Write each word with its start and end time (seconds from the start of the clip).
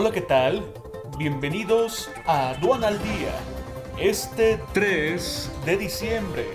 Hola, 0.00 0.12
¿qué 0.12 0.20
tal? 0.20 0.64
Bienvenidos 1.18 2.08
a 2.24 2.50
Aduana 2.50 2.86
al 2.86 3.02
Día, 3.02 3.34
este 3.98 4.60
3 4.72 5.50
de 5.66 5.76
diciembre. 5.76 6.46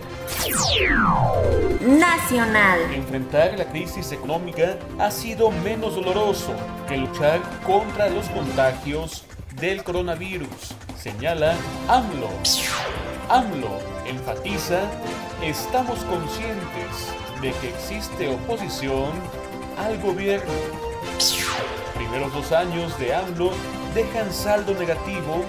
Nacional. 1.82 2.80
Enfrentar 2.94 3.60
la 3.60 3.66
crisis 3.66 4.14
económica 4.14 4.78
ha 4.98 5.12
sido 5.12 5.52
menos 5.52 5.96
doloroso 5.96 6.54
que 6.88 6.96
luchar 6.96 7.42
contra 7.66 8.10
los 8.10 8.30
contagios 8.30 9.26
del 9.60 9.84
coronavirus, 9.84 10.74
señala 10.98 11.58
AMLO. 11.90 12.30
AMLO 13.28 13.78
enfatiza, 14.06 14.90
estamos 15.44 16.00
conscientes 16.06 17.14
de 17.42 17.52
que 17.52 17.68
existe 17.72 18.34
oposición 18.34 19.12
al 19.78 20.02
gobierno. 20.02 20.54
Primeros 21.96 22.34
dos 22.34 22.52
años 22.52 22.98
de 22.98 23.14
AMLO 23.14 23.52
dejan 23.94 24.34
saldo 24.34 24.74
negativo 24.74 25.46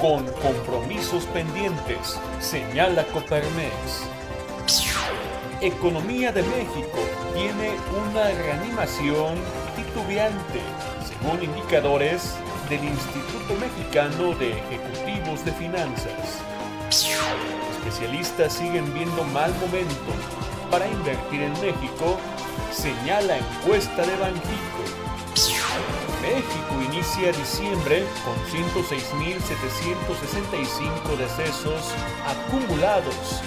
con 0.00 0.24
compromisos 0.42 1.24
pendientes, 1.26 2.18
señala 2.40 3.04
Coparmex. 3.04 4.08
Economía 5.60 6.32
de 6.32 6.42
México 6.42 6.98
tiene 7.34 7.72
una 8.06 8.24
reanimación 8.24 9.34
titubeante, 9.76 10.60
según 11.06 11.42
indicadores 11.42 12.34
del 12.68 12.84
Instituto 12.84 13.54
Mexicano 13.60 14.34
de 14.36 14.58
Ejecutivos 14.58 15.44
de 15.44 15.52
Finanzas. 15.52 16.40
Especialistas 17.78 18.54
siguen 18.54 18.92
viendo 18.94 19.22
mal 19.24 19.52
momento 19.54 20.12
para 20.70 20.88
invertir 20.88 21.42
en 21.42 21.52
México, 21.60 22.18
señala 22.72 23.36
encuesta 23.38 24.02
de 24.02 24.16
Banjico. 24.16 25.13
México 26.44 26.82
inicia 26.82 27.32
diciembre 27.32 28.04
con 28.24 28.34
106.765 28.46 31.16
decesos 31.16 31.92
acumulados 32.26 33.40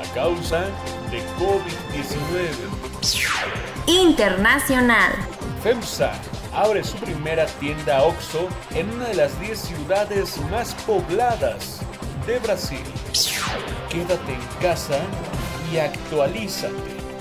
a 0.00 0.04
causa 0.14 0.70
de 1.10 1.20
COVID-19. 1.38 2.54
Internacional. 3.86 5.12
FEMSA 5.62 6.12
abre 6.52 6.82
su 6.84 6.96
primera 6.98 7.46
tienda 7.46 8.02
OXO 8.02 8.48
en 8.74 8.90
una 8.90 9.08
de 9.08 9.14
las 9.14 9.40
10 9.40 9.58
ciudades 9.58 10.38
más 10.50 10.74
pobladas 10.86 11.80
de 12.26 12.38
Brasil. 12.38 12.84
Quédate 13.88 14.34
en 14.34 14.46
casa 14.60 14.98
y 15.72 15.78
actualízate 15.78 16.74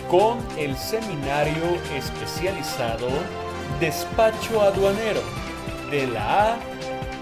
con 0.09 0.45
el 0.57 0.75
seminario 0.77 1.79
especializado 1.95 3.07
Despacho 3.79 4.61
Aduanero 4.61 5.21
de 5.89 6.07
la 6.07 6.53
A 6.53 6.57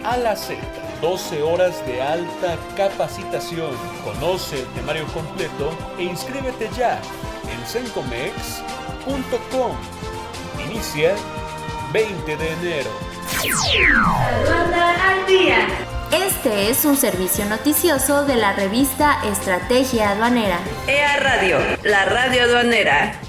a 0.04 0.18
la 0.18 0.36
Z. 0.36 0.58
12 1.02 1.42
horas 1.42 1.86
de 1.86 2.02
alta 2.02 2.58
capacitación. 2.78 3.72
Conoce 4.04 4.60
el 4.60 4.66
temario 4.68 5.06
completo 5.08 5.72
e 5.98 6.04
inscríbete 6.04 6.70
ya 6.78 7.02
en 7.52 7.68
sencomex.com. 7.68 9.72
Inicia 10.70 11.16
20 11.92 12.38
de 12.38 12.54
enero. 12.54 12.92
al 14.70 15.26
día. 15.26 15.68
Este 16.12 16.70
es 16.70 16.86
un 16.86 16.98
servicio 16.98 17.46
noticioso 17.46 18.26
de 18.26 18.36
la 18.36 18.54
revista 18.54 19.18
Estrategia 19.26 20.12
Aduanera. 20.12 20.60
EA 20.88 21.18
Radio, 21.18 21.58
la 21.84 22.06
radio 22.06 22.44
aduanera. 22.44 23.20